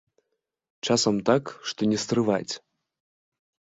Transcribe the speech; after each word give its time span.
Часам 0.87 1.15
так, 1.29 1.43
што 1.73 1.81
не 1.93 1.97
стрываць. 2.07 2.53